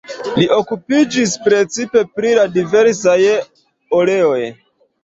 [0.37, 3.19] Li okupiĝis precipe pri la diversaj
[4.01, 4.45] oleoj.